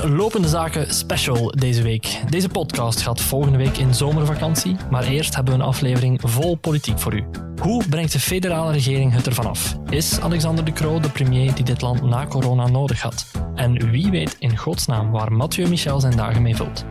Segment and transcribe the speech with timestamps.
[0.00, 2.20] Een lopende zaken special deze week.
[2.28, 6.98] Deze podcast gaat volgende week in zomervakantie, maar eerst hebben we een aflevering vol politiek
[6.98, 7.24] voor u.
[7.60, 9.76] Hoe brengt de federale regering het ervan af?
[9.90, 13.26] Is Alexander De Croo de premier die dit land na corona nodig had?
[13.54, 16.84] En wie weet in godsnaam waar Mathieu Michel zijn dagen mee vult?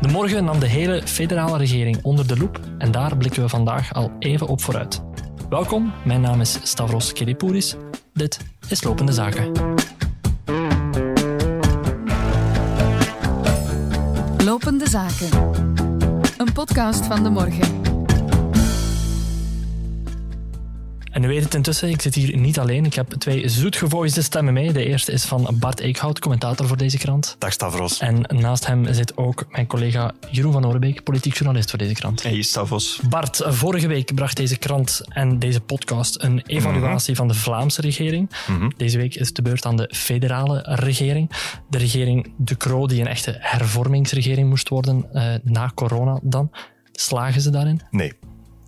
[0.00, 3.94] De morgen nam de hele federale regering onder de loep en daar blikken we vandaag
[3.94, 5.02] al even op vooruit.
[5.48, 7.74] Welkom, mijn naam is Stavros Kedipouris.
[8.12, 9.75] Dit is Lopende Zaken.
[14.90, 15.52] Zaken.
[16.36, 17.85] Een podcast van de morgen.
[21.16, 22.84] En u weet het intussen, ik zit hier niet alleen.
[22.84, 24.72] Ik heb twee zoetgevoisde stemmen mee.
[24.72, 27.36] De eerste is van Bart Eekhout, commentator voor deze krant.
[27.38, 27.98] Dag Stavros.
[27.98, 32.22] En naast hem zit ook mijn collega Jeroen van Oorbeek, politiek journalist voor deze krant.
[32.22, 33.00] Hey Stavros.
[33.08, 38.30] Bart, vorige week bracht deze krant en deze podcast een evaluatie van de Vlaamse regering.
[38.76, 41.30] Deze week is het de beurt aan de federale regering.
[41.68, 46.50] De regering De Croo, die een echte hervormingsregering moest worden eh, na corona dan.
[46.92, 47.80] Slagen ze daarin?
[47.90, 48.12] Nee.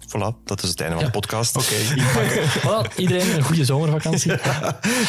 [0.08, 1.56] Voilà, dat is het einde van de podcast.
[1.56, 1.74] Oké,
[2.64, 4.32] voilà, iedereen een goede zomervakantie.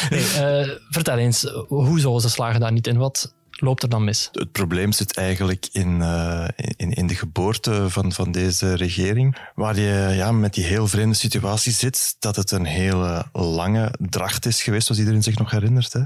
[0.09, 2.97] Nee, eh, vertel eens, hoezo ze slagen daar niet in?
[2.97, 4.29] Wat loopt er dan mis?
[4.31, 9.79] Het probleem zit eigenlijk in, uh, in, in de geboorte van, van deze regering, waar
[9.79, 14.63] je ja, met die heel vreemde situatie zit, dat het een hele lange dracht is
[14.63, 15.93] geweest, zoals iedereen zich nog herinnert.
[15.93, 16.01] Hè.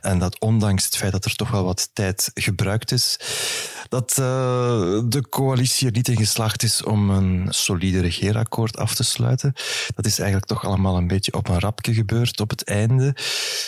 [0.00, 3.18] En dat ondanks het feit dat er toch wel wat tijd gebruikt is,
[3.88, 4.26] dat uh,
[5.04, 9.52] de coalitie er niet in geslaagd is om een solide regeerakkoord af te sluiten.
[9.94, 13.16] Dat is eigenlijk toch allemaal een beetje op een rapje gebeurd op het einde.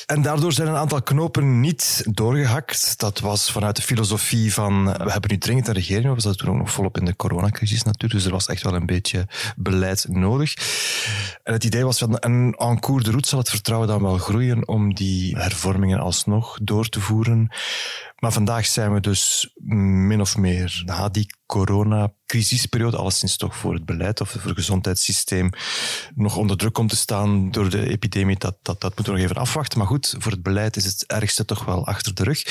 [0.06, 2.98] En daardoor zijn een aantal knopen niet doorgehakt.
[2.98, 6.14] Dat was vanuit de filosofie van we hebben nu dringend een regering.
[6.14, 8.12] We zaten toen ook nog volop in de coronacrisis natuurlijk.
[8.12, 10.55] Dus er was echt wel een beetje beleid nodig.
[11.42, 14.19] En het idee was van en en cours de route zal het vertrouwen dan wel
[14.19, 17.48] groeien om die hervormingen alsnog door te voeren.
[18.18, 23.84] Maar vandaag zijn we dus min of meer na die coronacrisisperiode, alleszins toch voor het
[23.84, 25.51] beleid of voor het gezondheidssysteem,
[26.14, 28.39] nog onder druk komt te staan door de epidemie.
[28.39, 29.79] Dat, dat, dat moeten we nog even afwachten.
[29.79, 32.42] Maar goed, voor het beleid is het ergste toch wel achter de rug.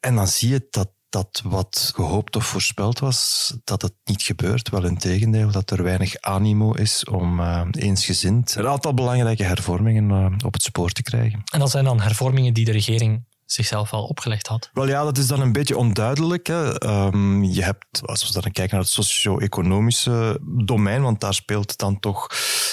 [0.00, 4.68] En dan zie je dat dat wat gehoopt of voorspeld was, dat het niet gebeurt.
[4.68, 10.10] Wel in tegendeel, dat er weinig animo is om uh, eensgezind een aantal belangrijke hervormingen
[10.10, 11.42] uh, op het spoor te krijgen.
[11.52, 14.70] En dat zijn dan hervormingen die de regering zichzelf al opgelegd had?
[14.72, 16.46] Wel ja, dat is dan een beetje onduidelijk.
[16.46, 16.86] Hè.
[16.86, 22.00] Um, je hebt, als we dan kijken naar het socio-economische domein, want daar speelt dan
[22.00, 22.26] toch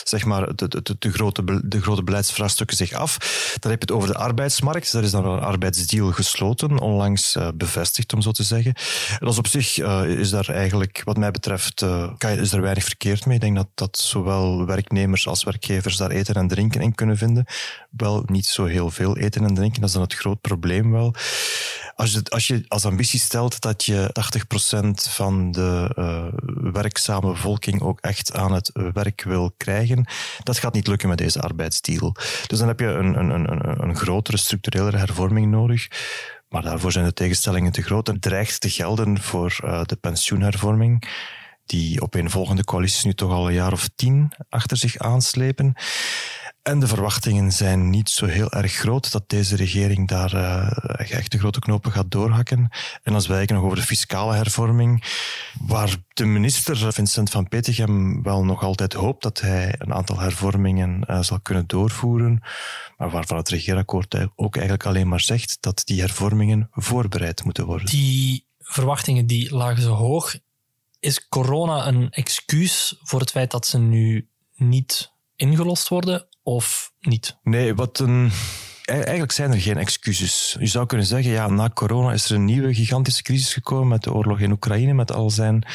[0.03, 3.17] zeg maar, de, de, de, grote, de grote beleidsvraagstukken zich af.
[3.59, 4.91] Dan heb je het over de arbeidsmarkt.
[4.91, 8.73] Daar is dan een arbeidsdeal gesloten, onlangs uh, bevestigd, om zo te zeggen.
[9.19, 12.83] En dat op zich uh, is daar eigenlijk, wat mij betreft, uh, is er weinig
[12.83, 13.35] verkeerd mee.
[13.35, 17.45] Ik denk dat, dat zowel werknemers als werkgevers daar eten en drinken in kunnen vinden.
[17.89, 20.91] Wel niet zo heel veel eten en drinken, dat is dan het groot probleem probleem
[20.91, 21.13] wel.
[21.95, 24.09] Als je, als je als ambitie stelt dat je
[24.85, 26.25] 80% van de uh,
[26.71, 30.05] werkzame bevolking ook echt aan het werk wil krijgen,
[30.43, 32.15] dat gaat niet lukken met deze arbeidsdeal.
[32.47, 35.87] Dus dan heb je een, een, een, een grotere, structurele hervorming nodig.
[36.49, 41.07] Maar daarvoor zijn de tegenstellingen te groot en dreigt te gelden voor uh, de pensioenhervorming
[41.65, 45.73] die op een volgende coalitie nu toch al een jaar of tien achter zich aanslepen.
[46.63, 51.31] En de verwachtingen zijn niet zo heel erg groot dat deze regering daar uh, echt
[51.31, 52.69] de grote knopen gaat doorhakken.
[53.01, 55.03] En als wij kijken nog over de fiscale hervorming,
[55.59, 61.03] waar de minister Vincent van Petegem wel nog altijd hoopt dat hij een aantal hervormingen
[61.09, 62.41] uh, zal kunnen doorvoeren,
[62.97, 67.85] maar waarvan het regeerakkoord ook eigenlijk alleen maar zegt dat die hervormingen voorbereid moeten worden.
[67.85, 70.35] Die verwachtingen die lagen zo hoog.
[70.99, 77.37] Is corona een excuus voor het feit dat ze nu niet ingelost worden of niet?
[77.43, 78.31] Nee, wat een.
[78.85, 80.55] Eigenlijk zijn er geen excuses.
[80.59, 84.03] Je zou kunnen zeggen, ja, na corona is er een nieuwe gigantische crisis gekomen met
[84.03, 85.65] de oorlog in Oekraïne, met al zijn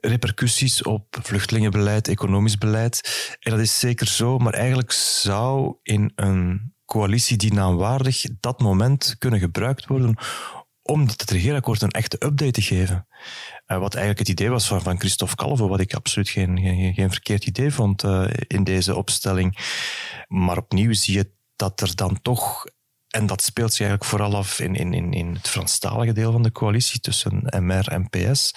[0.00, 3.36] repercussies op vluchtelingenbeleid, economisch beleid.
[3.40, 9.16] En dat is zeker zo, maar eigenlijk zou in een coalitie die naamwaardig dat moment
[9.18, 10.16] kunnen gebruikt worden
[10.86, 13.06] om het regeerakkoord een echte update te geven.
[13.66, 17.10] Uh, wat eigenlijk het idee was van, Christophe Calvo, wat ik absoluut geen, geen, geen
[17.10, 19.58] verkeerd idee vond uh, in deze opstelling.
[20.28, 22.66] Maar opnieuw zie je dat er dan toch,
[23.08, 26.52] en dat speelt zich eigenlijk vooral af in, in, in het Franstalige deel van de
[26.52, 28.52] coalitie tussen MR en PS,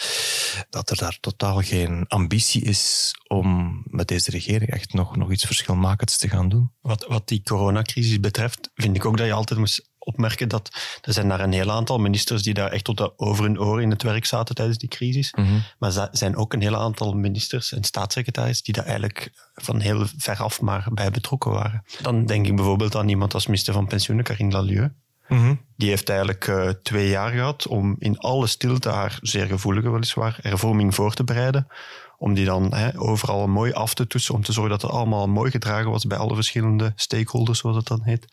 [0.70, 5.46] dat er daar totaal geen ambitie is om met deze regering echt nog, nog iets
[5.46, 6.72] verschilmakends te gaan doen.
[6.82, 10.70] Wat, wat die coronacrisis betreft, vind ik ook dat je altijd moest opmerken dat
[11.02, 13.84] er zijn daar een heel aantal ministers die daar echt tot de over hun oren
[13.84, 15.34] in het werk zaten tijdens die crisis.
[15.34, 15.60] Mhm.
[15.80, 20.06] Maar er zijn ook een heel aantal ministers en staatssecretaris die daar eigenlijk van heel
[20.18, 21.84] ver af maar bij betrokken waren.
[22.02, 24.90] Dan denk ik bijvoorbeeld aan iemand als minister van Pensioenen, Karine Lalieu.
[25.30, 25.56] Mhm.
[25.78, 30.38] Die heeft eigenlijk uh, twee jaar gehad om in alle stilte haar zeer gevoelige, weliswaar,
[30.42, 31.68] hervorming voor te bereiden.
[32.18, 35.28] Om die dan hè, overal mooi af te toetsen, om te zorgen dat het allemaal
[35.28, 38.26] mooi gedragen was bij alle verschillende stakeholders, zoals het dan heet.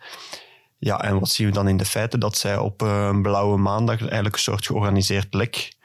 [0.79, 2.21] Ja, en wat zien we dan in de feiten?
[2.21, 5.77] Dat zij op uh, een blauwe maandag eigenlijk een soort georganiseerd lek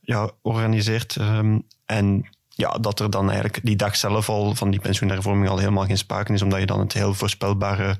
[0.00, 1.16] ja, organiseert.
[1.16, 5.58] Um, en ja, dat er dan eigenlijk die dag zelf al van die pensioenhervorming al
[5.58, 7.96] helemaal geen sprake is, omdat je dan het heel voorspelbare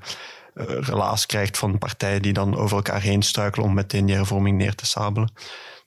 [0.55, 4.57] uh, relaas krijgt van partijen die dan over elkaar heen struikelen om meteen die hervorming
[4.57, 5.31] neer te sabelen.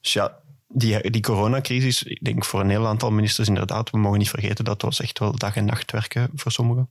[0.00, 0.38] Dus ja,
[0.68, 4.64] die, die coronacrisis, ik denk voor een heel aantal ministers inderdaad, we mogen niet vergeten
[4.64, 6.90] dat was echt wel dag en nacht werken voor sommigen.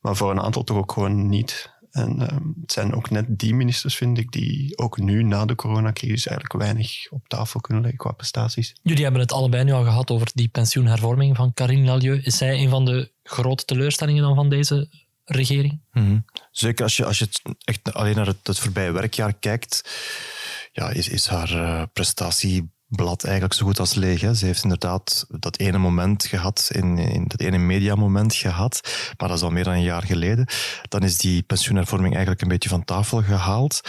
[0.00, 1.72] Maar voor een aantal toch ook gewoon niet.
[1.94, 2.28] En uh,
[2.60, 6.62] het zijn ook net die ministers, vind ik, die ook nu na de coronacrisis eigenlijk
[6.62, 8.74] weinig op tafel kunnen leggen qua prestaties.
[8.82, 12.20] Jullie hebben het allebei nu al gehad over die pensioenhervorming van Karine Lalieu.
[12.22, 14.88] Is zij een van de grote teleurstellingen dan van deze
[15.24, 15.80] regering?
[15.92, 16.24] Mm -hmm.
[16.50, 19.82] Zeker als je, als je het echt alleen naar het, het voorbije werkjaar kijkt,
[20.72, 24.20] ja, is, is haar uh, prestatie blad eigenlijk zo goed als leeg.
[24.20, 24.34] Hè.
[24.34, 28.80] Ze heeft inderdaad dat ene moment gehad, in, in dat ene mediamoment gehad,
[29.18, 30.46] maar dat is al meer dan een jaar geleden.
[30.88, 33.80] Dan is die pensioenhervorming eigenlijk een beetje van tafel gehaald.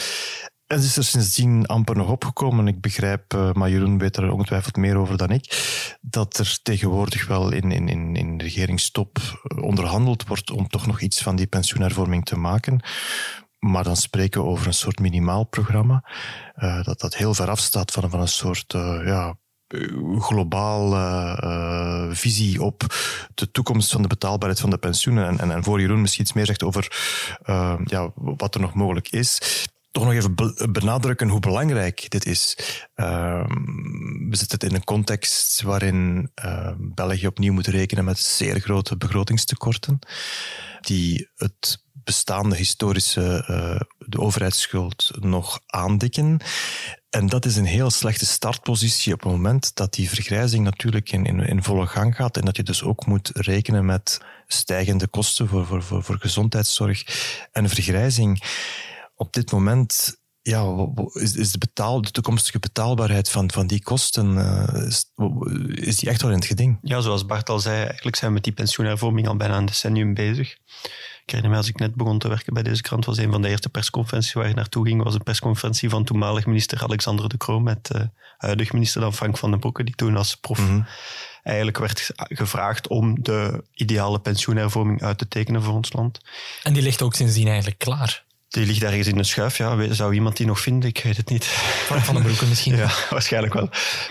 [0.68, 2.68] En ze is er sindsdien amper nog opgekomen.
[2.68, 7.28] Ik begrijp, uh, maar Jeroen weet er ongetwijfeld meer over dan ik, dat er tegenwoordig
[7.28, 9.18] wel in, in, in, in regeringstop
[9.62, 12.82] onderhandeld wordt om toch nog iets van die pensioenhervorming te maken.
[13.66, 16.04] Maar dan spreken we over een soort minimaalprogramma,
[16.58, 19.38] uh, dat, dat heel ver afstaat van, van een soort uh, ja,
[20.20, 20.98] globale
[21.44, 22.84] uh, visie op
[23.34, 25.28] de toekomst van de betaalbaarheid van de pensioenen.
[25.28, 26.88] En, en, en voor Jeroen misschien iets meer zegt over
[27.86, 30.36] ja, wat er nog mogelijk is toch nog even
[30.72, 32.58] benadrukken hoe belangrijk dit is.
[32.96, 33.46] Uh,
[34.30, 36.32] we zitten in een context waarin
[36.78, 40.00] België opnieuw moet rekenen met zeer grote begrotingstekorten,
[40.82, 46.40] die het bestaande historische uh, de overheidsschuld nog aandikken.
[47.10, 51.26] En dat is een heel slechte startpositie op het moment dat die vergrijzing natuurlijk in,
[51.26, 55.66] in, volle gang gaat en dat je dus ook moet rekenen met stijgende kosten voor,
[55.66, 57.04] voor, voor, gezondheidszorg
[57.52, 58.44] en vergrijzing
[59.16, 64.38] op dit moment ja, is, de, betaal, de toekomstige betaalbaarheid van, van die kosten,
[64.88, 65.12] is,
[65.68, 66.78] is, die echt wel in het geding?
[66.82, 70.14] Ja, zoals Bart al zei, eigenlijk zijn we met die pensioenhervorming al bijna een decennium
[70.14, 70.58] bezig.
[71.26, 73.42] Ik herinner me, als ik net begon te werken bij deze krant, was een van
[73.42, 77.38] de eerste persconferenties waar ik naartoe ging, was een persconferentie van toenmalig minister Alexander de
[77.38, 78.02] Croo met uh,
[78.38, 80.86] huidig minister dan Frank van den Broeke, die toen als prof mm -hmm.
[81.44, 86.20] eigenlijk werd gevraagd om de ideale pensioenhervorming uit te tekenen voor ons land.
[86.64, 88.24] En die ligt ook sindsdien eigenlijk klaar.
[88.48, 89.58] Die ligt ergens in een schuif.
[89.58, 90.90] Ja, zou iemand die nog vinden?
[90.90, 91.46] Ik weet het niet.
[91.46, 92.76] Van, van de broeken misschien.
[92.86, 93.70] ja, waarschijnlijk wel.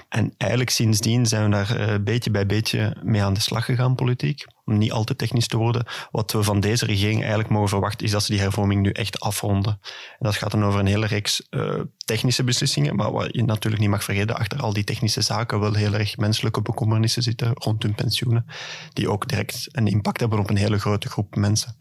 [0.08, 3.94] En eigenlijk sindsdien zijn we daar uh, beetje bij beetje mee aan de slag gegaan,
[3.94, 4.44] politiek.
[4.64, 5.86] Om niet al te technisch te worden.
[6.10, 9.20] Wat we van deze regering eigenlijk mogen verwachten, is dat ze die hervorming nu echt
[9.20, 9.78] afronden.
[9.92, 12.96] En dat gaat dan over een hele reeks uh, technische beslissingen.
[12.96, 16.16] Maar wat je natuurlijk niet mag vergeten, achter al die technische zaken wel heel erg
[16.16, 18.46] menselijke bekommernissen zitten rond hun pensioenen.
[18.92, 21.76] Die ook direct een impact hebben op een hele grote groep mensen.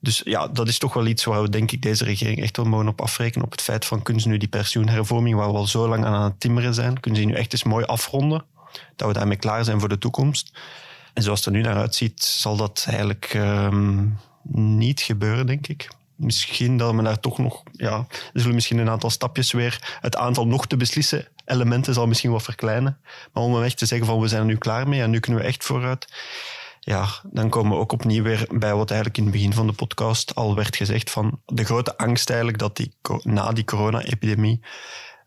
[0.00, 2.66] Dus ja, dat is toch wel iets waar we denk ik deze regering echt wel
[2.66, 3.44] mogen op afrekenen.
[3.44, 6.22] Op het feit van kunnen ze nu die pensioenhervorming, waar we al zo lang aan
[6.22, 8.44] het timmeren zijn, kunnen ze die nu echt eens mooi afronden.
[8.96, 10.58] Dat we daarmee klaar zijn voor de toekomst.
[11.18, 14.18] En zoals het er nu naar uitziet, zal dat eigenlijk um,
[14.52, 15.88] niet gebeuren, denk ik.
[16.16, 20.16] Misschien dat we daar toch nog, ja, er zullen misschien een aantal stapjes weer, het
[20.16, 22.98] aantal nog te beslissen elementen zal misschien wat verkleinen.
[23.32, 25.40] Maar om echt te zeggen van we zijn er nu klaar mee en nu kunnen
[25.40, 26.06] we echt vooruit
[26.80, 29.72] ja, dan komen we ook opnieuw weer bij wat eigenlijk in het begin van de
[29.72, 34.60] podcast al werd gezegd van de grote angst eigenlijk dat die, na die corona-epidemie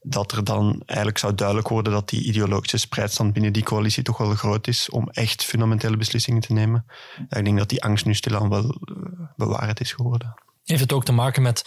[0.01, 4.17] dat er dan eigenlijk zou duidelijk worden dat die ideologische spreidstand binnen die coalitie toch
[4.17, 6.85] wel groot is om echt fundamentele beslissingen te nemen.
[7.29, 10.33] ik denk dat die angst nu stilaan wel uh, bewaard is geworden.
[10.63, 11.63] Heeft het ook te maken met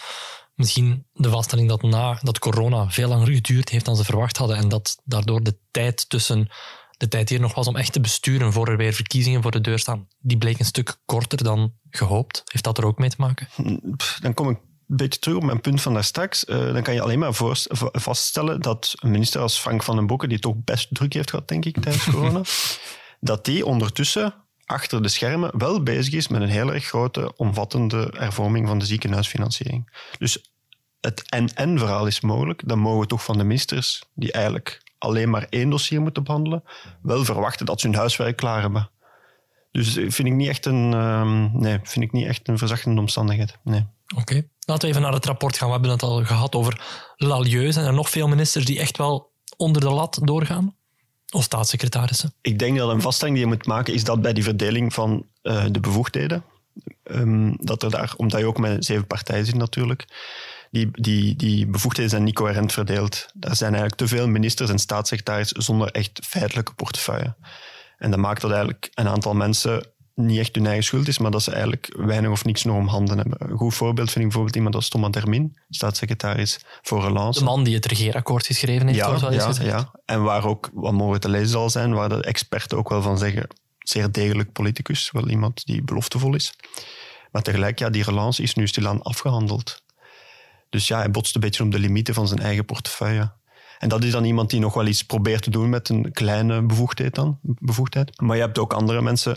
[0.54, 4.56] misschien de vaststelling dat na dat corona veel langer geduurd heeft dan ze verwacht hadden
[4.56, 6.48] en dat daardoor de tijd tussen
[6.96, 9.60] de tijd hier nog was om echt te besturen voor er weer verkiezingen voor de
[9.60, 12.42] deur staan, die bleek een stuk korter dan gehoopt.
[12.44, 13.48] Heeft dat er ook mee te maken?
[14.20, 16.44] Dan kom ik een beetje terug op mijn punt van daar straks.
[16.48, 17.62] Uh, dan kan je alleen maar voor,
[17.92, 21.48] vaststellen dat een minister als Frank van den Broeke, die toch best druk heeft gehad,
[21.48, 22.40] denk ik, tijdens corona,
[23.20, 28.12] dat die ondertussen achter de schermen wel bezig is met een heel erg grote, omvattende
[28.16, 29.90] hervorming van de ziekenhuisfinanciering.
[30.18, 30.52] Dus
[31.00, 32.62] het en-en-verhaal is mogelijk.
[32.68, 36.64] Dan mogen we toch van de ministers, die eigenlijk alleen maar één dossier moeten behandelen,
[37.02, 38.90] wel verwachten dat ze hun huiswerk klaar hebben.
[39.70, 43.58] Dus vind ik niet echt een, um, nee, vind ik niet echt een verzachtende omstandigheid.
[43.64, 43.86] Nee.
[44.16, 45.66] Oké, laten we even naar het rapport gaan.
[45.66, 46.80] We hebben het al gehad over
[47.16, 47.72] Lalieu.
[47.72, 50.76] Zijn er nog veel ministers die echt wel onder de lat doorgaan?
[51.30, 52.34] Of staatssecretarissen?
[52.40, 55.26] Ik denk dat een vaststelling die je moet maken is dat bij die verdeling van
[55.42, 56.44] uh, de bevoegdheden,
[57.04, 60.04] um, dat er daar, omdat je ook met zeven partijen zit natuurlijk,
[60.70, 63.26] die, die, die bevoegdheden zijn niet coherent verdeeld.
[63.40, 67.36] Er zijn eigenlijk te veel ministers en staatssecretarissen zonder echt feitelijke portefeuille.
[67.98, 71.30] En dat maakt dat eigenlijk een aantal mensen niet echt hun eigen schuld is, maar
[71.30, 73.50] dat ze eigenlijk weinig of niks nog om handen hebben.
[73.50, 77.38] Een goed voorbeeld vind ik bijvoorbeeld iemand als Thomas Termin, staatssecretaris voor Relance.
[77.38, 79.90] De man die het regeerakkoord geschreven heeft, ja, ja, ja.
[80.04, 83.18] En waar ook, wat mogen te lezen zal zijn, waar de experten ook wel van
[83.18, 83.46] zeggen,
[83.78, 86.54] zeer degelijk politicus, wel iemand die beloftevol is.
[87.30, 89.82] Maar tegelijk, ja, die relance is nu stilaan afgehandeld.
[90.70, 93.32] Dus ja, hij botst een beetje op de limieten van zijn eigen portefeuille.
[93.78, 96.62] En dat is dan iemand die nog wel iets probeert te doen met een kleine
[96.62, 97.38] bevoegdheid dan.
[97.42, 98.20] Bevoegdheid.
[98.20, 99.36] Maar je hebt ook andere mensen,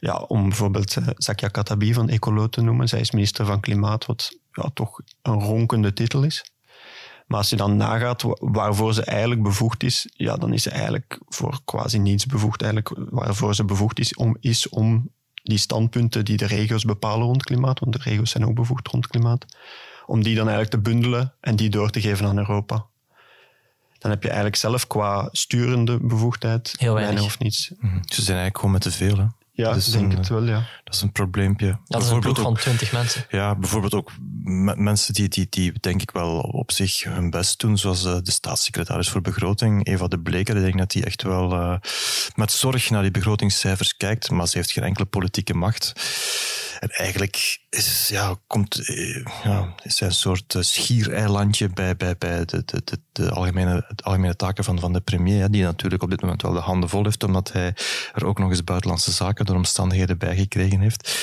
[0.00, 2.88] ja, om bijvoorbeeld uh, Zakia Katabi van Ecolo te noemen.
[2.88, 6.52] Zij is minister van Klimaat, wat ja, toch een ronkende titel is.
[7.26, 11.18] Maar als je dan nagaat waarvoor ze eigenlijk bevoegd is, ja, dan is ze eigenlijk
[11.28, 12.62] voor quasi niets bevoegd.
[12.62, 15.10] Eigenlijk waarvoor ze bevoegd is om, is om
[15.42, 19.06] die standpunten die de regio's bepalen rond klimaat, want de regio's zijn ook bevoegd rond
[19.06, 19.46] klimaat,
[20.06, 22.86] om die dan eigenlijk te bundelen en die door te geven aan Europa.
[24.00, 27.24] Dan heb je eigenlijk zelf qua sturende bevoegdheid Heel weinig.
[27.24, 27.70] of niets.
[27.80, 27.96] Mhm.
[28.04, 29.16] Ze zijn eigenlijk gewoon met te veel.
[29.16, 29.24] Hè.
[29.52, 30.62] Ja, is denk een, het wel, ja.
[30.90, 31.78] Dat is een probleempje.
[31.84, 33.24] Dat is een ploeg van 20 mensen.
[33.28, 34.10] Ja, bijvoorbeeld ook
[34.76, 38.30] mensen die, die, die denk ik wel op zich hun best doen, zoals eh, de
[38.30, 40.56] staatssecretaris voor begroting, Eva de Bleker.
[40.56, 41.74] Ik denk dat die echt wel eh,
[42.34, 45.92] met zorg naar die begrotingscijfers kijkt, maar ze heeft geen enkele politieke macht.
[46.80, 52.44] En eigenlijk is, ja, komt, eh, ja, is zij een soort schiereilandje bij, bij, bij
[52.44, 56.02] de, de, de, de algemene, de algemene taken van, van de premier, hè, die natuurlijk
[56.02, 57.74] op dit moment wel de handen vol heeft, omdat hij
[58.14, 61.18] er ook nog eens buitenlandse zaken door omstandigheden bij gekregen heeft.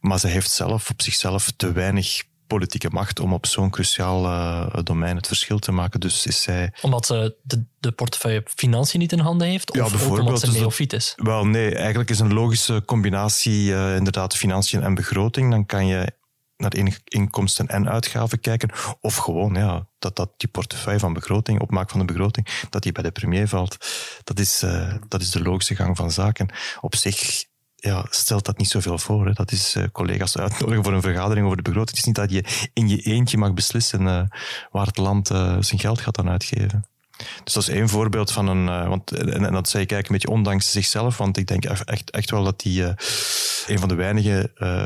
[0.00, 4.82] Maar ze heeft zelf op zichzelf te weinig politieke macht om op zo'n cruciaal eh,
[4.84, 6.00] domein het verschil te maken.
[6.00, 9.74] Dus is zij Omdat ze de, de portefeuille financiën niet in handen heeft?
[9.74, 11.12] Ja, Of omdat ze dus neofiet is?
[11.16, 15.50] Wel, nee, eigenlijk is een logische combinatie eh, inderdaad financiën en begroting.
[15.50, 16.12] Dan kan je
[16.56, 18.70] naar in- inkomsten en uitgaven kijken.
[19.00, 22.92] Of gewoon ja, dat, dat die portefeuille van begroting, opmaak van de begroting, dat die
[22.92, 23.76] bij de premier valt.
[24.24, 26.48] Dat is, eh, dat is de logische gang van zaken.
[26.80, 27.44] Op zich
[27.80, 29.26] ja, stelt dat niet zoveel voor.
[29.26, 29.32] Hè.
[29.32, 31.90] Dat is eh, collega's uitnodigen voor een vergadering over de begroting.
[31.90, 34.22] Het is niet dat je in je eentje mag beslissen eh,
[34.70, 36.89] waar het land eh, zijn geld gaat aan uitgeven.
[37.44, 38.68] Dus dat is één voorbeeld van een.
[38.68, 41.64] eh, want, en, en dat zei ik eigenlijk een beetje ondanks zichzelf, want ik denk
[41.64, 42.94] echt, echt, wel dat hij
[43.66, 44.84] een van de weinige eh,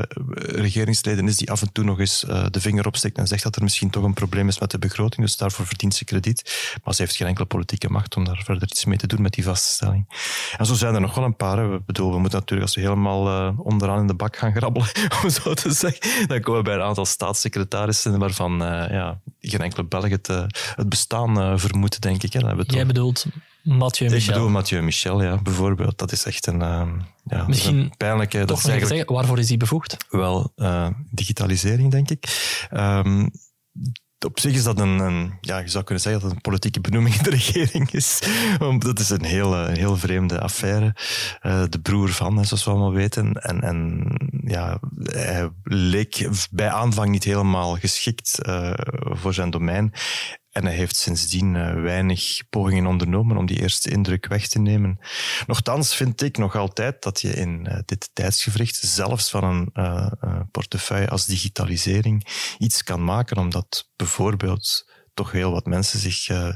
[0.61, 3.55] regeringsleden is die af en toe nog eens eh, de vinger opsteekt en zegt dat
[3.55, 5.21] er misschien toch een probleem is met de begroting.
[5.21, 6.73] Dus daarvoor verdient ze krediet.
[6.83, 9.33] Maar ze heeft geen enkele politieke macht om daar verder iets mee te doen met
[9.33, 10.07] die vaststelling.
[10.57, 11.57] En zo zijn er nog wel een paar.
[11.57, 11.67] Hè.
[11.67, 14.89] We, bedoel, we moeten natuurlijk, als we helemaal eh, onderaan in de bak gaan grabbelen,
[15.23, 19.61] om zo te zeggen, dan komen we bij een aantal staatssecretarissen waarvan eh, ja, geen
[19.61, 20.43] enkele Belg het, eh,
[20.75, 22.24] het bestaan eh, vermoedt, denk ik.
[22.33, 22.63] Hè.
[22.67, 23.25] Jij bedoelt
[23.65, 24.33] Mathieu ik Michel.
[24.33, 25.97] bedoel Mathieu Michel, ja, bijvoorbeeld.
[25.97, 26.89] Dat is echt een, ehm,
[27.23, 28.45] ja, Misschien een pijnlijke...
[28.45, 29.97] Dat is eigenlijk zeggen, waarvoor is die bevoegd?
[30.09, 32.25] wel eh, digitalisering, denk ik.
[32.69, 33.27] Ehm,
[34.25, 36.81] op zich is dat een, een, ja, je zou kunnen zeggen dat het een politieke
[36.81, 38.19] benoeming in de regering is.
[38.57, 40.95] Want dat is een heel, eh, een heel vreemde affaire.
[41.41, 43.33] Eh, de broer van, zoals we allemaal weten.
[43.33, 44.07] En, en
[44.45, 48.39] ja, hij leek bij aanvang niet helemaal geschikt
[49.09, 49.93] voor zijn domein.
[50.55, 54.99] En hij heeft sindsdien eh, weinig pogingen ondernomen om die eerste indruk weg te nemen.
[55.47, 60.11] Nochtans vind ik nog altijd dat je in eh, dit tijdsgevricht, zelfs van een eh,
[60.51, 66.51] portefeuille als digitalisering, iets kan maken, omdat bijvoorbeeld toch heel wat mensen zich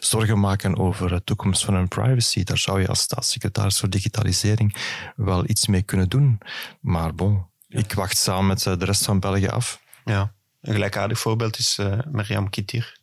[0.00, 2.44] zorgen maken over de toekomst van hun privacy.
[2.44, 4.76] Daar zou je als staatssecretaris voor digitalisering
[5.16, 6.38] wel iets mee kunnen doen.
[6.80, 9.80] Maar bon, ik wacht samen met de rest van België af.
[10.04, 12.99] Ja, een gelijkaardig voorbeeld is eh Mariam Kittir,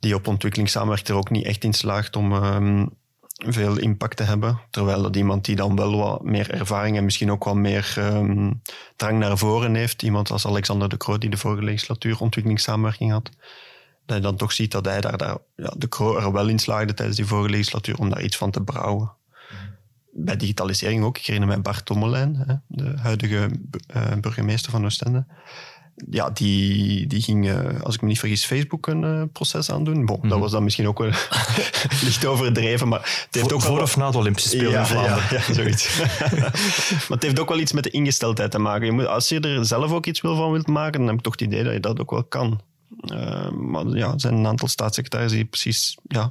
[0.00, 2.86] die op ontwikkelingssamenwerking er ook niet echt in slaagt om ehm,
[3.34, 4.60] veel impact te hebben.
[4.70, 8.52] Terwijl dat iemand die dan wel wat meer ervaring en misschien ook wat meer ehm,
[8.96, 13.30] drang naar voren heeft, iemand als Alexander de Croo, die de vorige legislatuur ontwikkelingssamenwerking had,
[14.06, 16.58] dat je dan toch ziet dat hij daar, daar ja, de Croo er wel in
[16.58, 19.12] slaagde tijdens die vorige legislatuur om daar iets van te brouwen.
[20.12, 21.18] Bij digitalisering ook.
[21.18, 23.50] Ik herinner mij Bart Tommelijn, hè, de huidige
[23.86, 25.26] eh, burgemeester van Oostende
[26.10, 30.06] ja, die, die ging, eh, als ik me niet vergis, Facebook een eh, proces aandoen.
[30.06, 31.10] Bon, Dat was dan misschien ook wel
[32.04, 33.82] licht overdreven, maar het heeft Voor, ook voor wel...
[33.82, 35.22] of na de Olympische Spelen ja, in Vlaanderen.
[35.30, 35.98] Ja, ja, zoiets.
[37.08, 38.86] maar het heeft ook wel iets met de ingesteldheid te maken.
[38.86, 41.22] Je moet, als je er zelf ook iets wil van wilt maken, dan heb ik
[41.22, 42.60] toch het idee dat je dat ook wel kan.
[43.00, 45.96] Eh, maar ja, er zijn een aantal staatssecretarissen die precies...
[46.02, 46.30] Ja,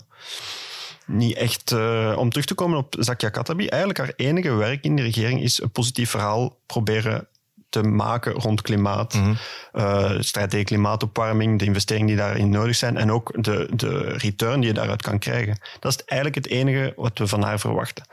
[1.06, 1.72] niet echt...
[2.16, 5.62] om terug te komen op Zakia Katabi, eigenlijk haar enige werk in de regering is
[5.62, 7.28] een positief verhaal proberen
[7.70, 9.34] te maken rond klimaat, Mhm.
[9.72, 14.60] eh, strijd tegen klimaatopwarming, de investeringen die daarin nodig zijn en ook de, de return
[14.60, 15.60] die je daaruit kan krijgen.
[15.80, 18.04] Dat is eigenlijk het enige wat we van haar verwachten.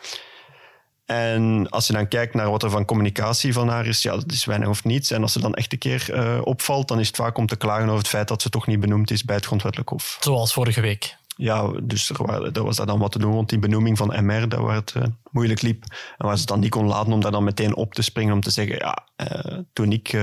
[1.06, 4.32] En als je dan kijkt naar wat er van communicatie van haar is, ja, dat
[4.32, 5.10] is weinig of niets.
[5.10, 7.56] En als ze dan echt een keer uh, opvalt, dan is het vaak om te
[7.56, 10.16] klagen over het feit dat ze toch niet benoemd is bij het grondwettelijk hof.
[10.20, 11.16] Zoals vorige week.
[11.38, 14.24] Ja, dus er, waren, er was daar dan wat te doen rond die benoeming van
[14.24, 15.84] MR, dat waar het uh, moeilijk liep.
[16.18, 18.34] En waar ze het dan niet kon laten om daar dan meteen op te springen
[18.34, 20.16] om te zeggen, ja, uh, toen ik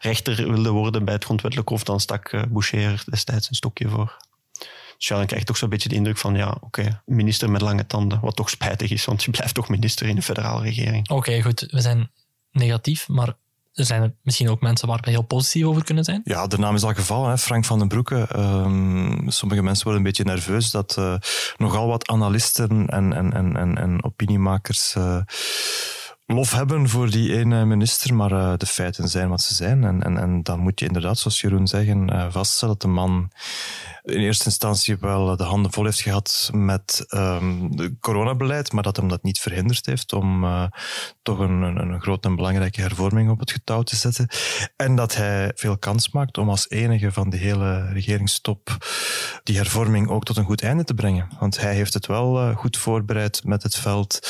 [0.00, 4.16] rechter wilde worden bij het grondwettelijk hof, dan stak Boucher destijds een stokje voor.
[4.96, 7.60] Dus ja, dan krijg je toch zo'n beetje de indruk van, ja, oké, minister met
[7.60, 8.20] lange tanden.
[8.20, 11.10] Wat toch spijtig is, want je blijft toch minister in de federale regering.
[11.10, 11.60] Oké, goed.
[11.70, 12.10] We zijn
[12.50, 13.34] negatief, maar
[13.74, 16.20] er zijn er misschien ook mensen waar we heel positief over kunnen zijn.
[16.24, 17.38] Ja, de naam is al gevallen, hè?
[17.38, 18.28] Frank van den Broeke.
[18.36, 21.14] Um, sommige mensen worden een beetje nerveus dat uh,
[21.56, 25.20] nogal wat analisten en, en, en, en, en opiniemakers uh,
[26.26, 29.84] lof hebben voor die ene minister, maar uh, de feiten zijn wat ze zijn.
[29.84, 33.30] En, en, en dan moet je inderdaad, zoals Jeroen zeggen, vaststellen dat de man
[34.04, 38.96] in eerste instantie wel de handen vol heeft gehad met um, het coronabeleid, maar dat
[38.96, 40.64] hem dat niet verhinderd heeft om uh,
[41.22, 44.28] toch een, een, een grote en belangrijke hervorming op het getouw te zetten.
[44.76, 48.76] En dat hij veel kans maakt om als enige van de hele regeringstop
[49.42, 51.28] die hervorming ook tot een goed einde te brengen.
[51.38, 54.28] Want hij heeft het wel goed voorbereid met het veld,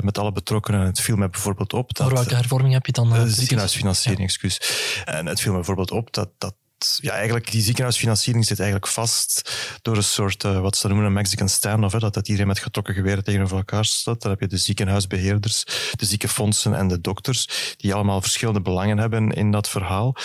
[0.00, 0.86] met alle betrokkenen.
[0.86, 2.06] Het viel mij bijvoorbeeld op dat...
[2.06, 3.30] Voor welke hervorming heb je dan?
[3.30, 4.24] ziekenhuisfinanciering, ja.
[4.24, 4.60] excuus.
[5.04, 6.54] En het viel mij bijvoorbeeld op dat, dat
[7.00, 9.50] ja, eigenlijk die ziekenhuisfinanciering zit eigenlijk vast
[9.82, 12.58] door een soort, uh, wat ze noemen een Mexican standoff, hè, dat, dat iedereen met
[12.58, 14.22] getrokken geweren tegenover elkaar staat.
[14.22, 15.64] Dan heb je de ziekenhuisbeheerders,
[15.96, 20.16] de ziekenfondsen en de dokters, die allemaal verschillende belangen hebben in dat verhaal.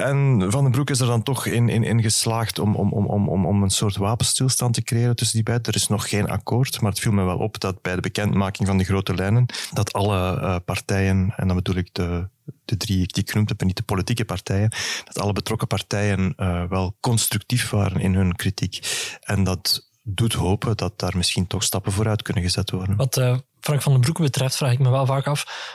[0.00, 3.28] En Van den Broek is er dan toch in, in, in geslaagd om, om, om,
[3.28, 5.66] om, om een soort wapenstilstand te creëren tussen die beiden.
[5.66, 8.68] Er is nog geen akkoord, maar het viel me wel op dat bij de bekendmaking
[8.68, 12.28] van de grote lijnen, dat alle uh, partijen, en dan bedoel ik de
[12.64, 14.72] de drie die ik genoemd heb, en niet de politieke partijen,
[15.04, 18.78] dat alle betrokken partijen uh, wel constructief waren in hun kritiek.
[19.20, 22.96] En dat doet hopen dat daar misschien toch stappen vooruit kunnen gezet worden.
[22.96, 25.70] Wat uh, Frank van den Broek betreft, vraag ik me wel vaak af.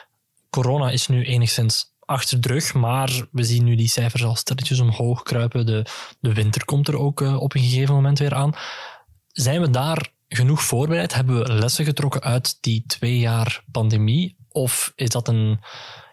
[0.49, 4.79] Corona is nu enigszins achter de rug, maar we zien nu die cijfers al stilletjes
[4.79, 5.65] omhoog kruipen.
[5.65, 5.85] De,
[6.19, 8.53] de winter komt er ook uh, op een gegeven moment weer aan.
[9.27, 11.13] Zijn we daar genoeg voorbereid?
[11.13, 14.37] Hebben we lessen getrokken uit die twee jaar pandemie?
[14.49, 15.59] Of is dat een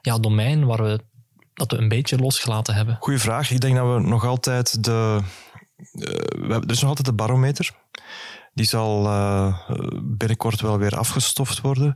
[0.00, 1.00] ja, domein waar we
[1.54, 2.96] dat we een beetje losgelaten hebben?
[3.00, 3.50] Goeie vraag.
[3.50, 5.20] Ik denk dat we nog altijd de.
[5.20, 7.70] Uh, we hebben, er is nog altijd de barometer.
[8.54, 9.68] Die zal uh,
[10.02, 11.94] binnenkort wel weer afgestoft worden.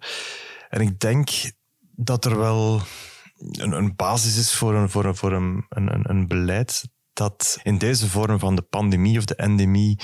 [0.68, 1.30] En ik denk
[1.94, 2.80] dat er wel
[3.38, 8.08] een, basis is voor, een, voor, een, voor een, een, een beleid dat in deze
[8.08, 9.98] vorm van de pandemie of de endemie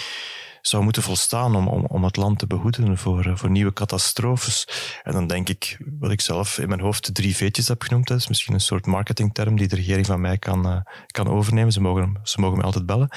[0.62, 4.66] zou moeten volstaan om, om, om het land te behoeden voor, voor nieuwe catastrofes.
[5.03, 8.07] En dan denk ik, wat ik zelf in mijn hoofd de drie V'tjes heb genoemd,
[8.07, 11.72] dat is misschien een soort marketingterm die de regering van mij kan, uh, kan overnemen.
[11.72, 13.09] Ze mogen, ze mogen me altijd bellen.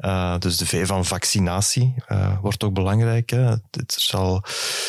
[0.00, 1.94] Uh, dus de V van vaccinatie
[2.40, 3.30] wordt ook belangrijk.
[3.30, 3.42] Hè.
[3.70, 4.36] Het zal,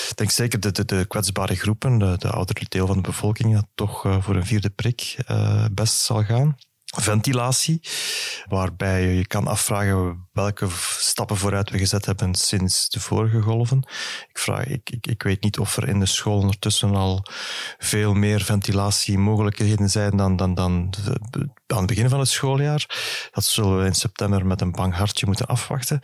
[0.09, 4.01] ik denk zeker de, de, kwetsbare groepen, de, de oudere deel van de bevolking, toch
[4.19, 5.15] voor een vierde prik
[5.71, 6.55] best zal gaan
[6.99, 7.81] ventilatie,
[8.47, 13.77] waarbij je kan afvragen welke stappen vooruit we gezet hebben sinds de vorige golven.
[14.29, 17.25] Ik, vraag, ik, ik, ik weet niet of er in de school ondertussen al
[17.77, 20.93] veel meer ventilatiemogelijkheden zijn dan, dan, dan
[21.67, 22.85] aan het begin van het schooljaar.
[23.31, 25.99] Dat zullen we in september met een bang hartje moeten afwachten.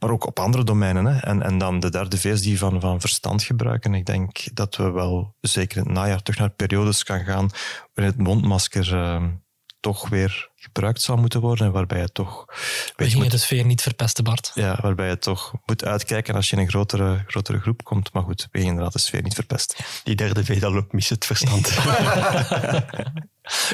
[0.00, 1.04] Maar ook op andere domeinen.
[1.04, 1.20] Hè.
[1.20, 3.94] En, en dan de derde V die van, van verstand gebruiken.
[3.94, 7.50] Ik denk dat we wel zeker in het najaar terug naar periodes kan gaan
[7.94, 8.94] waarin het mondmasker...
[8.94, 9.22] Uh,
[9.80, 12.44] toch weer gebruikt zou moeten worden en waarbij je toch...
[12.96, 14.50] We gingen moet, de sfeer niet verpesten, Bart.
[14.54, 18.12] Ja, waarbij je toch moet uitkijken als je in een grotere, grotere groep komt.
[18.12, 19.84] Maar goed, we gingen inderdaad de sfeer niet verpesten.
[20.04, 21.70] Die derde dat loopt mis het verstand.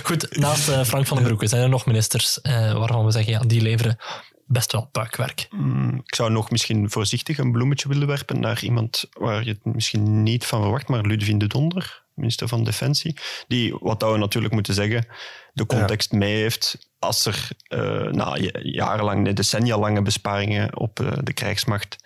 [0.03, 3.33] goed, naast uh, Frank van den Broeke zijn er nog ministers uh, waarvan we zeggen,
[3.33, 3.99] ja, die leveren
[4.47, 5.47] best wel puikwerk.
[5.51, 9.75] Mm, ik zou nog misschien voorzichtig een bloemetje willen werpen naar iemand waar je het
[9.75, 13.17] misschien niet van verwacht, maar Ludwig de Donder minister van Defensie,
[13.49, 15.07] die, wat we natuurlijk moeten zeggen,
[15.53, 21.33] de context mee heeft als er uh, na jarenlang, decennia lange besparingen op uh, de
[21.33, 21.97] krijgsmacht,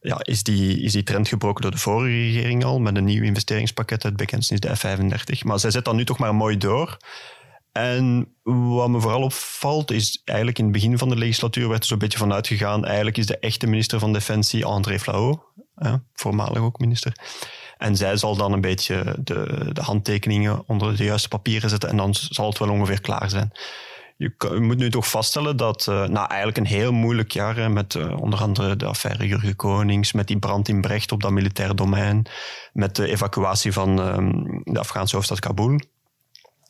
[0.00, 3.22] ja, is, die, is die trend gebroken door de vorige regering al met een nieuw
[3.22, 5.42] investeringspakket, het bekendste is de F-35.
[5.42, 6.96] Maar zij zet dat nu toch maar mooi door.
[7.72, 11.88] En wat me vooral opvalt, is eigenlijk in het begin van de legislatuur werd er
[11.88, 15.38] zo'n beetje vanuit gegaan, eigenlijk is de echte minister van Defensie André Flau,
[16.12, 17.12] voormalig ook minister,
[17.82, 21.96] en zij zal dan een beetje de, de handtekeningen onder de juiste papieren zetten en
[21.96, 23.52] dan zal het wel ongeveer klaar zijn.
[24.16, 28.20] Je, moet nu toch vaststellen dat uh, nou, eigenlijk een heel moeilijk jaar met uh,
[28.20, 32.26] onder andere de affaire Jurgen Konings, met die brand in Brecht op dat militair domein,
[32.72, 35.80] met de evacuatie van um, de Afghaanse hoofdstad Kabul.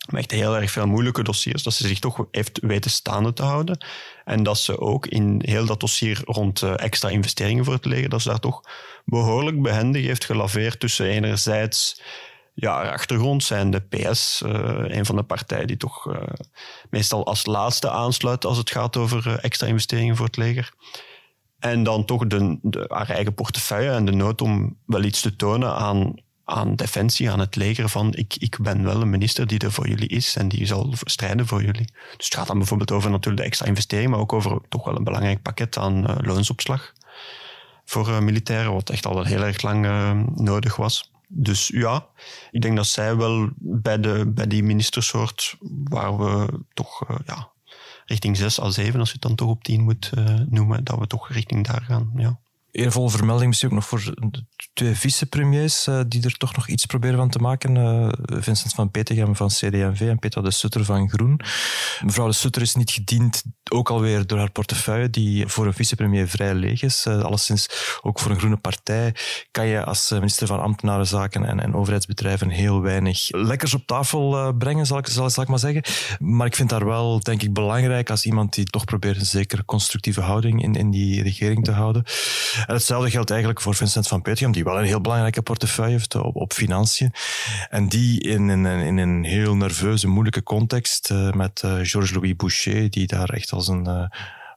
[0.06, 3.84] Echt heel erg veel moeilijke dossiers, dat ze zich toch heeft weten staande te houden.
[4.24, 8.08] En dat ze ook in heel dat dossier rond uh, extra investeringen voor het leger,
[8.08, 8.62] dat ze daar toch
[9.04, 12.00] behoorlijk behendig heeft gelaveerd tussen enerzijds
[12.54, 14.50] ja, achtergrond zijn de PS, uh,
[14.84, 16.22] een van de partijen die toch uh,
[16.90, 20.72] meestal als laatste aansluit als het gaat over extra investeringen voor het leger.
[21.58, 25.36] En dan toch de, de, haar eigen portefeuille en de nood om wel iets te
[25.36, 26.14] tonen aan,
[26.52, 29.88] aan defensie, aan het leger, van ik, ik ben wel een minister die er voor
[29.88, 31.86] jullie is en die zal strijden voor jullie.
[32.16, 34.96] Dus het gaat dan bijvoorbeeld over natuurlijk de extra investering, maar ook over toch wel
[34.96, 36.92] een belangrijk pakket aan loonsopslag
[37.84, 39.86] voor militairen, wat echt al heel erg lang
[40.34, 41.10] nodig was.
[41.28, 42.06] Dus ja,
[42.50, 47.50] ik denk dat zij wel bij, de, bij die ministersoort, waar we toch ja,
[48.04, 50.10] richting 6 à 7, als je het dan toch op 10 moet
[50.48, 52.12] noemen, dat we toch richting daar gaan.
[52.16, 52.41] Ja
[52.72, 56.86] eervolle vermelding misschien ook nog voor de twee vicepremiers uh, die er toch nog iets
[56.86, 57.76] proberen van te maken.
[57.76, 58.08] Uh,
[58.40, 61.40] Vincent van Petegem van CD&V en Petra de Sutter van Groen.
[62.04, 66.28] Mevrouw de Sutter is niet gediend, ook alweer door haar portefeuille, die voor een vicepremier
[66.28, 67.06] vrij leeg is.
[67.08, 67.68] Uh, alleszins
[68.02, 69.14] ook voor een groene partij
[69.50, 74.86] kan je als minister van Ambtenarenzaken en, en overheidsbedrijven heel weinig lekkers op tafel brengen,
[74.86, 75.82] zal ik, zal, ik maar zeggen.
[76.18, 79.64] Maar ik vind daar wel, denk ik, belangrijk als iemand die toch probeert een zekere
[79.64, 82.04] constructieve houding in, in die regering te houden.
[82.66, 86.14] En hetzelfde geldt eigenlijk voor Vincent van Petegem, die wel een heel belangrijke portefeuille heeft
[86.14, 87.12] op, financiën.
[87.70, 92.90] En die in, in, in een heel nerveuze, moeilijke context uh, met uh, Georges-Louis Boucher,
[92.90, 94.10] die daar echt als een...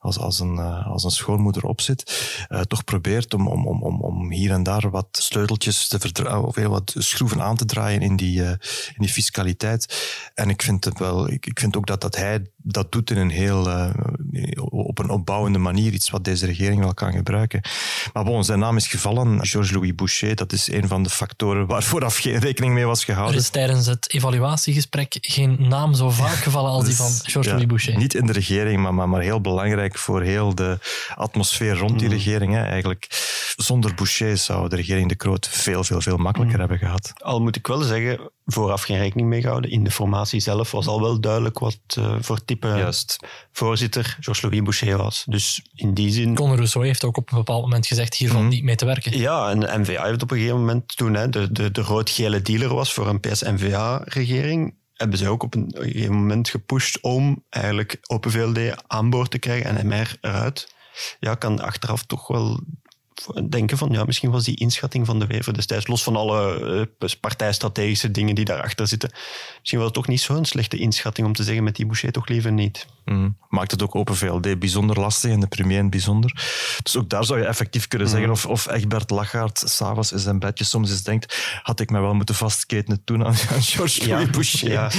[0.05, 2.11] Als, als, een, als een schoonmoeder op zit,
[2.49, 6.55] uh, toch probeert om, om, om, om hier en daar wat sleuteltjes te verdraaien, of
[6.55, 9.83] heel wat schroeven aan te draaien in die, uh, in die fiscaliteit.
[10.33, 13.17] En ik vind, het wel, ik, ik vind ook dat, dat hij dat doet in
[13.17, 13.89] een heel, uh,
[14.69, 17.61] op een opbouwende manier, iets wat deze regering wel kan gebruiken.
[18.13, 19.45] Maar bon, zijn naam is gevallen.
[19.45, 23.35] Georges-Louis Boucher, dat is een van de factoren waar vooraf geen rekening mee was gehouden.
[23.35, 27.67] Er is tijdens het evaluatiegesprek geen naam zo vaak gevallen als die van Georges-Louis ja,
[27.67, 27.97] Boucher.
[27.97, 30.77] Niet in de regering, maar, maar, maar heel belangrijk voor heel de
[31.15, 32.13] atmosfeer rond die mm.
[32.13, 32.53] regering.
[32.53, 32.63] Hè.
[32.63, 33.08] Eigenlijk,
[33.55, 36.62] zonder Boucher zou de regering de Kroot veel, veel, veel makkelijker mm.
[36.62, 37.13] hebben gehad.
[37.15, 39.71] Al moet ik wel zeggen, vooraf geen rekening mee gehouden.
[39.71, 43.17] In de formatie zelf was al wel duidelijk wat uh, voor type Juist.
[43.51, 45.23] voorzitter Georges-Louis Boucher was.
[45.27, 46.36] Dus in die zin...
[46.36, 48.49] Conor Rousseau heeft ook op een bepaald moment gezegd hiervan mm.
[48.49, 49.17] niet mee te werken.
[49.17, 52.41] Ja, en de NVA heeft op een gegeven moment, toen hè, de, de, de rood-gele
[52.41, 57.97] dealer was voor een PS-NVA-regering, hebben ze ook op een gegeven moment gepusht om eigenlijk
[58.08, 60.73] Open VLD aan boord te krijgen en MR eruit.
[61.19, 62.63] Ja, kan achteraf toch wel
[63.49, 66.60] denken van, ja, misschien was die inschatting van de Wever destijds, los van alle
[66.99, 69.12] uh, partijstrategische dingen die daarachter zitten,
[69.60, 72.28] misschien was het toch niet zo'n slechte inschatting om te zeggen met die Boucher toch
[72.28, 72.86] liever niet.
[73.06, 73.38] Mm.
[73.49, 76.32] Maakt het ook Open VLD bijzonder lastig en de premier bijzonder.
[76.84, 78.34] Dus ook daar zou je effectief kunnen zeggen mm.
[78.34, 82.13] of, of Egbert Lachaert s'avonds in zijn bedje soms eens denkt, had ik mij wel
[82.13, 84.71] moeten vastketenen toen aan, aan George ja, Boucher.
[84.71, 84.91] Ja.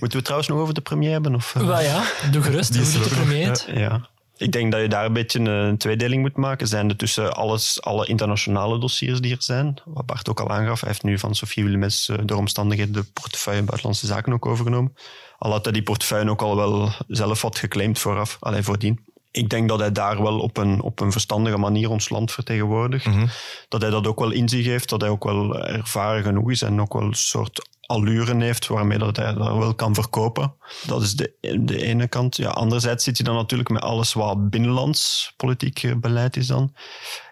[0.00, 1.34] Moeten we trouwens nog over de premier hebben?
[1.34, 1.66] Of, uh...
[1.66, 2.72] Wel ja, doe gerust.
[2.72, 3.64] Die is de premier.
[3.74, 4.08] ja.
[4.40, 6.66] Ik denk dat je daar een beetje een tweedeling moet maken.
[6.66, 10.80] Zijn er tussen alles, alle internationale dossiers die er zijn, wat Bart ook al aangaf.
[10.80, 14.94] Hij heeft nu van Sofie Wilmes uh, door omstandigheden de portefeuille Buitenlandse Zaken ook overgenomen.
[15.38, 19.04] Al had hij die portefeuille ook al wel zelf wat geclaimd vooraf, alleen voordien.
[19.30, 23.06] Ik denk dat hij daar wel op een, op een verstandige manier ons land vertegenwoordigt.
[23.06, 23.26] Mhm.
[23.68, 26.62] Dat hij dat ook wel in zich heeft, dat hij ook wel ervaren genoeg is
[26.62, 30.54] en ook wel een soort allure heeft waarmee dat hij dat wel kan verkopen.
[30.86, 32.36] Dat is de, de ene kant.
[32.36, 36.74] Ja, anderzijds zit je dan natuurlijk met alles wat binnenlands politiek eh, beleid is dan.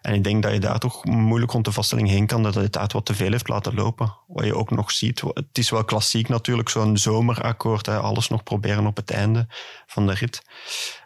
[0.00, 2.78] En ik denk dat je daar toch moeilijk rond de vaststelling heen kan dat het
[2.78, 4.16] uit wat te veel heeft laten lopen.
[4.26, 8.42] Wat je ook nog ziet, het is wel klassiek natuurlijk, zo'n zomerakkoord, hè, alles nog
[8.42, 9.46] proberen op het einde
[9.86, 10.42] van de rit.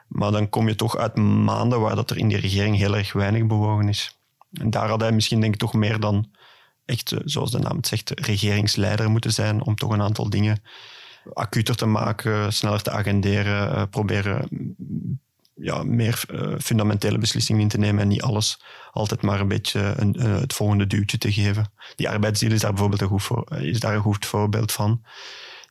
[0.08, 3.12] Maar dan kom je toch uit maanden waar dat er in die regering heel erg
[3.12, 4.18] weinig bewogen is.
[4.52, 6.30] En daar had hij misschien denk ik toch meer dan
[6.92, 10.62] echt, eh, zoals de naam het zegt, regeringsleider moeten zijn om toch een aantal dingen
[11.32, 15.20] acuter te maken, sneller te agenderen, uh, proberen mm,
[15.54, 19.94] ja, meer uh, fundamentele beslissingen in te nemen en niet alles altijd maar een beetje
[19.96, 21.72] een, het volgende duwtje te geven.
[21.96, 25.02] Die arbeidsdeal is daar bijvoorbeeld een goed, voor, is daar een goed voorbeeld van.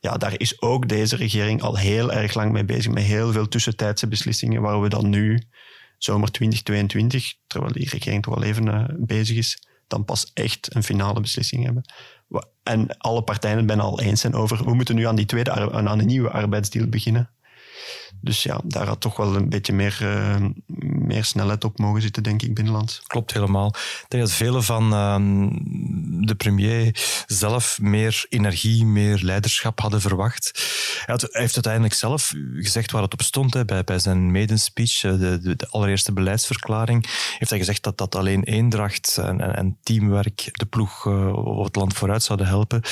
[0.00, 3.48] Ja, daar is ook deze regering al heel erg lang mee bezig, met heel veel
[3.48, 5.42] tussentijdse beslissingen, waar we dan nu,
[5.98, 9.58] zomer 2022, terwijl die regering toch al even bezig is,
[9.92, 11.82] dan pas echt een finale beslissing hebben.
[12.62, 15.72] En alle partijen het bijna al eens zijn over, we moeten nu aan die tweede,
[15.72, 17.30] aan een nieuwe arbeidsdeal beginnen.
[18.20, 20.36] Dus ja, daar had toch wel een beetje meer, uh,
[20.82, 23.02] meer snelheid op mogen zitten, denk ik, binnenlands.
[23.06, 23.68] Klopt helemaal.
[23.76, 25.16] Ik denk dat velen van uh,
[26.26, 30.50] de premier zelf meer energie, meer leiderschap hadden verwacht.
[31.06, 35.38] Hij, heeft uiteindelijk zelf gezegd waar het op stond, bij, bij zijn maiden speech, de,
[35.40, 37.06] de, allereerste beleidsverklaring,
[37.38, 41.94] heeft hij gezegd dat, dat alleen eendracht en, en, teamwerk de ploeg of het land
[41.94, 42.82] vooruit zouden helpen.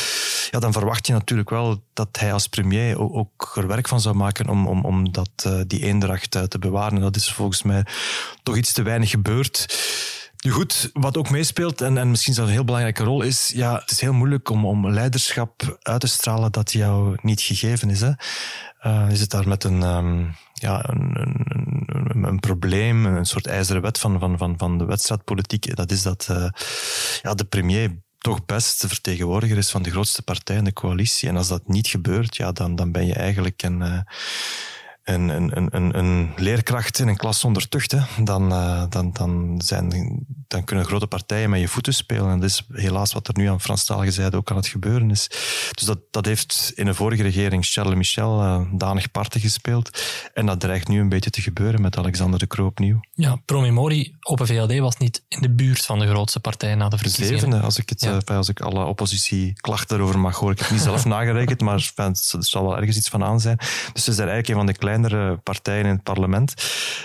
[0.51, 4.01] Ja, dan verwacht je natuurlijk wel dat hij als premier ook, ook er werk van
[4.01, 6.97] zou maken om, om, dat, uh, die eendracht uh, te bewaren.
[6.97, 7.85] En dat is volgens mij
[8.43, 9.79] toch iets te weinig gebeurd.
[10.45, 13.79] Nu goed, wat ook meespeelt, en, en misschien zelfs een heel belangrijke rol, is, ja,
[13.79, 18.01] het is heel moeilijk om, om leiderschap uit te stralen dat jou niet gegeven is.
[18.01, 18.13] Hè.
[18.87, 23.83] Uh, is het daar met een, um, ja, een, een, een, probleem, een soort ijzeren
[23.83, 25.77] wet van, van, van, van de wedstrijdpolitiek.
[25.77, 26.29] Dat is dat
[27.23, 31.29] ja, de premier toch best de vertegenwoordiger is van de grootste partij in de coalitie.
[31.29, 34.01] En als dat niet gebeurt, ja, dan, dan ben je eigenlijk een, uh,
[35.15, 37.91] een, een, een, een leerkracht in een klas zonder tucht.
[37.91, 38.25] Hè.
[38.25, 42.31] Dan, uh, dan, dan, zijn, dan kunnen grote partijen met je voeten spelen.
[42.31, 45.27] En dat is helaas wat er nu aan Franstalige zijde ook aan het gebeuren is.
[45.71, 50.03] Dus dat, dat heeft in de vorige regering Charles Michel uh, danig parten gespeeld.
[50.35, 53.01] En dat dreigt nu een beetje te gebeuren met Alexander de Croo opnieuw.
[53.13, 56.99] Ja, Promemori, Open VLD, was niet in de buurt van de grootste partij na de
[56.99, 57.41] verkiezingen.
[57.41, 58.21] Zevende, als ik, het, ja.
[58.31, 60.53] uh, als ik alle oppositieklachten erover mag horen.
[60.53, 63.57] Ik heb het niet zelf nagerekend, maar er zal wel ergens iets van aan zijn.
[63.93, 66.55] Dus ze zijn eigenlijk een van de kleinere partijen in het parlement.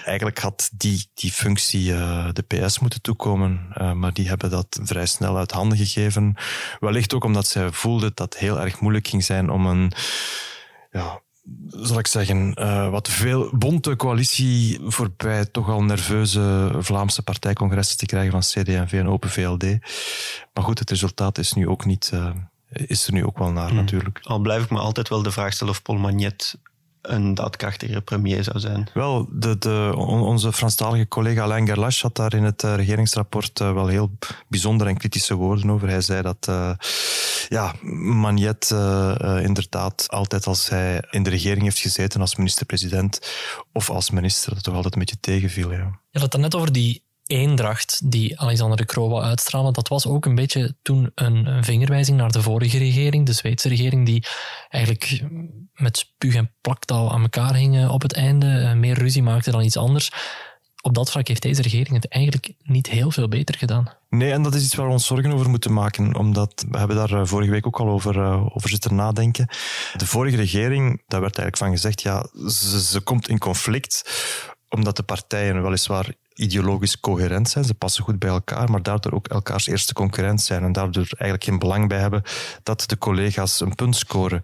[0.05, 4.79] Eigenlijk had die, die functie uh, de PS moeten toekomen, uh, maar die hebben dat
[4.84, 6.36] vrij snel uit handen gegeven.
[6.79, 9.91] Wellicht ook omdat zij voelden dat het heel erg moeilijk ging zijn om een
[10.91, 11.21] ja,
[11.69, 18.05] zal ik zeggen, uh, wat veel bonte coalitie voorbij toch al nerveuze Vlaamse partijcongressen te
[18.05, 19.63] krijgen van CD&V en Open VLD.
[20.53, 22.29] Maar goed, het resultaat is nu ook niet, uh,
[22.69, 23.75] is er nu ook wel naar mm.
[23.75, 24.19] natuurlijk.
[24.23, 26.58] Al blijf ik me altijd wel de vraag stellen of Paul Magnet
[27.10, 28.88] een daadkrachtige premier zou zijn.
[28.94, 33.74] Wel, de, de, onze Franstalige collega Alain Gerlache had daar in het uh, regeringsrapport uh,
[33.74, 34.12] wel heel
[34.48, 35.89] bijzondere en kritische woorden over.
[35.89, 36.72] Hij zei dat uh,
[37.50, 38.70] ja, Magnet
[39.41, 43.20] inderdaad altijd als hij in de regering heeft gezeten als minister-president
[43.74, 45.72] of als minister, dat toch altijd een beetje tegenviel.
[45.72, 46.00] Ja.
[46.10, 50.25] Je had het net over die eendracht die Alexander de Croo uitstralen, dat was ook
[50.25, 54.25] een beetje toen een, vingerwijzing naar de vorige regering, de Zweedse regering, die
[54.69, 55.23] eigenlijk
[55.73, 59.77] met spuug en plaktaal aan elkaar hingen op het einde, meer ruzie maakte dan iets
[59.77, 60.11] anders.
[60.81, 63.89] Op dat vlak heeft deze regering het eigenlijk niet heel veel beter gedaan.
[64.09, 66.95] Nee, en dat is iets waar we ons zorgen over moeten maken, omdat we hebben
[66.95, 69.47] daar vorige week ook al over, uh, over zitten nadenken.
[69.97, 72.27] De vorige regering, daar werd eigenlijk van gezegd, ja,
[72.81, 74.03] ze komt in conflict
[74.69, 77.65] omdat de partijen weliswaar ideologisch coherent zijn.
[77.65, 81.43] Ze passen goed bij elkaar, maar daardoor ook elkaars eerste concurrent zijn en daardoor eigenlijk
[81.43, 82.24] geen belang bij hebben
[82.63, 84.41] dat de collega's een punt scoren.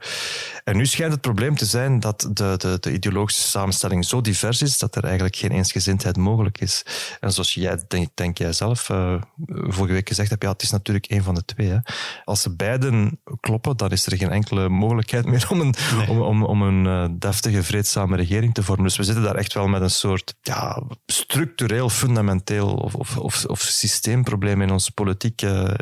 [0.64, 4.62] En nu schijnt het probleem te zijn dat de, de, de ideologische samenstelling zo divers
[4.62, 6.86] is dat er eigenlijk geen eensgezindheid mogelijk is.
[7.20, 10.72] En zoals jij, denk, denk jij zelf, uh, vorige week gezegd hebt, ja, het is
[10.72, 11.70] natuurlijk een van de twee.
[11.70, 11.78] Hè.
[12.24, 16.10] Als ze beiden kloppen, dan is er geen enkele mogelijkheid meer om een, nee.
[16.10, 18.86] om, om, om een uh, deftige, vreedzame regering te vormen.
[18.86, 23.18] Dus we zitten daar echt wel met een soort ja, structureel heel fundamenteel of, of,
[23.18, 25.80] of, of systeemprobleem in onze politieke,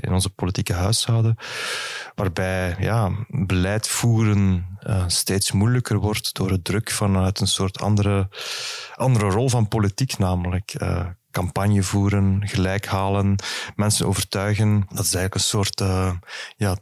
[0.00, 1.36] in onze politieke huishouden,
[2.14, 8.28] waarbij ja, beleid voeren uh, steeds moeilijker wordt door het druk vanuit een soort andere,
[8.96, 13.36] andere rol van politiek, namelijk uh, campagne voeren, gelijk halen,
[13.76, 14.86] mensen overtuigen.
[14.88, 15.82] Dat is eigenlijk een soort
[16.56, 16.76] ja,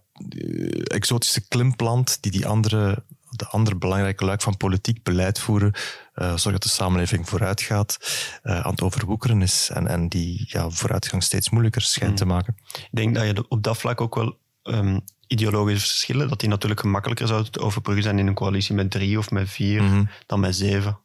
[0.85, 3.05] exotische klimplant die die andere
[3.41, 5.73] de andere belangrijke luik van politiek beleid voeren,
[6.15, 7.99] uh, zorg dat de samenleving vooruit gaat,
[8.43, 12.17] uh, aan het overwoekeren is en, en die ja, vooruitgang steeds moeilijker schijnt mm.
[12.19, 12.57] te maken.
[12.73, 16.81] Ik denk dat je op dat vlak ook wel um, ideologische verschillen, dat die natuurlijk
[16.81, 20.09] gemakkelijker zouden te overbruggen zijn in een coalitie met drie of met vier mm -hmm.
[20.27, 20.99] dan met zeven.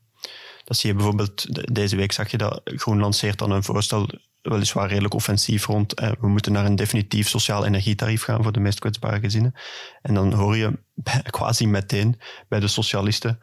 [0.63, 4.10] Dat zie je bijvoorbeeld, deze week zag je dat Groen lanceert dan een voorstel
[4.50, 5.94] weliswaar redelijk offensief rond.
[5.94, 9.54] Eh, we moeten naar een definitief sociaal energietarief gaan voor de meest kwetsbare gezinnen.
[10.02, 10.80] En dan hoor je
[11.30, 13.40] quasi meteen bij de socialisten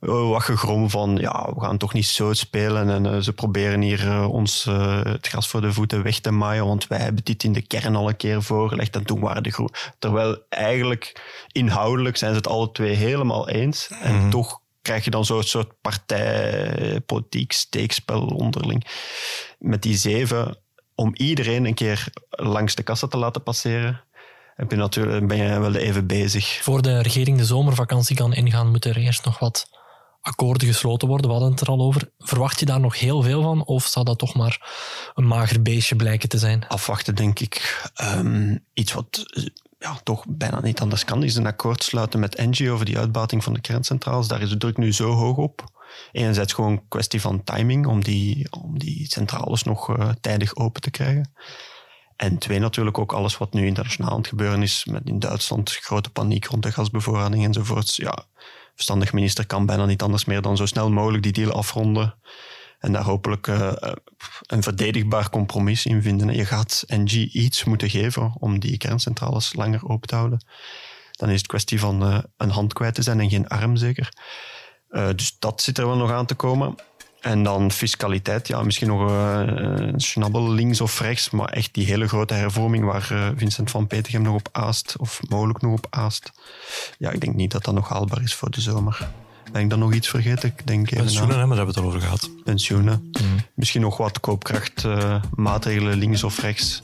[0.00, 3.80] uh, wat gegrom van, ja, we gaan toch niet zo spelen en uh, ze proberen
[3.80, 4.64] hier uh, ons
[5.04, 7.96] het gras voor de voeten weg te maaien, want wij hebben dit in de kern
[7.96, 9.70] al een keer voorgelegd en toen waren de groen.
[9.98, 14.30] Terwijl eigenlijk inhoudelijk zijn ze het alle twee helemaal eens en mm -hmm.
[14.30, 18.86] toch krijg je dan zo'n soort partijpolitiek steekspel onderling.
[19.62, 20.58] Met die zeven,
[20.94, 24.04] om iedereen een keer langs de kassa te laten passeren,
[24.54, 26.58] heb je natuurlijk, ben je wel even bezig.
[26.62, 29.70] Voor de regering de zomervakantie kan ingaan, moeten er eerst nog wat
[30.20, 31.26] akkoorden gesloten worden.
[31.26, 32.10] We hadden het er al over.
[32.18, 33.64] Verwacht je daar nog heel veel van?
[33.64, 34.72] Of zou dat toch maar
[35.14, 36.68] een mager beestje blijken te zijn?
[36.68, 37.82] Afwachten, denk ik.
[38.02, 39.24] Um, iets wat
[39.78, 43.44] ja, toch bijna niet anders kan, is een akkoord sluiten met Engie over die uitbating
[43.44, 44.28] van de kerncentrales.
[44.28, 45.64] Daar is de druk nu zo hoog op.
[46.12, 50.80] Enerzijds gewoon een kwestie van timing om die, om die centrales nog uh, tijdig open
[50.80, 51.32] te krijgen.
[52.16, 54.84] En twee, natuurlijk ook alles wat nu internationaal aan het gebeuren is.
[54.84, 57.96] Met in Duitsland grote paniek rond de gasbevoorrading enzovoorts.
[57.96, 58.24] Ja,
[58.74, 62.14] verstandig minister kan bijna niet anders meer dan zo snel mogelijk die deal afronden.
[62.78, 63.72] En daar hopelijk uh,
[64.46, 66.34] een verdedigbaar compromis in vinden.
[66.34, 70.44] Je gaat NG iets moeten geven om die kerncentrales langer open te houden.
[71.10, 74.08] Dan is het kwestie van uh, een hand kwijt te zijn en geen arm zeker.
[74.92, 76.74] Uh, dus dat zit er wel nog aan te komen.
[77.20, 82.08] En dan fiscaliteit, ja, misschien nog een schnabbel links of rechts, maar echt die hele
[82.08, 86.32] grote hervorming waar Vincent van Petegem nog op aast, of mogelijk nog op aast.
[86.98, 89.08] Ja, ik denk niet dat dat nog haalbaar is voor de zomer.
[89.52, 90.48] Ben ik dan nog iets vergeten?
[90.48, 92.30] Ik denk Pensioenen, hè, maar daar hebben we het al over gehad.
[92.44, 93.12] Pensioenen.
[93.22, 93.38] Mm.
[93.54, 96.80] Misschien nog wat koopkrachtmaatregelen uh, links of rechts.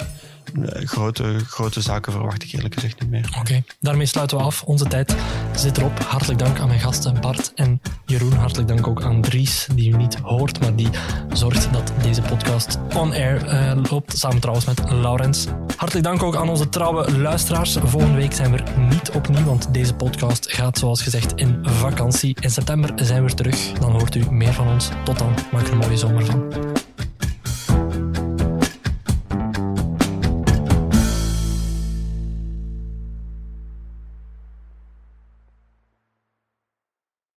[0.85, 3.37] Grote, grote zaken verwacht ik eerlijk gezegd niet meer.
[3.39, 4.63] Oké, daarmee sluiten we af.
[4.63, 5.17] Onze tijd
[5.55, 5.99] zit erop.
[5.99, 8.33] Hartelijk dank aan mijn gasten Bart en Jeroen.
[8.33, 10.89] Hartelijk dank ook aan Dries, die u niet hoort, maar die
[11.33, 14.19] zorgt dat deze podcast on-air uh, loopt.
[14.19, 15.47] Samen trouwens met Laurens.
[15.77, 17.77] Hartelijk dank ook aan onze trouwe luisteraars.
[17.85, 22.37] Volgende week zijn we er niet opnieuw, want deze podcast gaat zoals gezegd in vakantie.
[22.41, 23.73] In september zijn we terug.
[23.73, 24.89] Dan hoort u meer van ons.
[25.05, 25.35] Tot dan.
[25.53, 26.87] Maak er een mooie zomer van.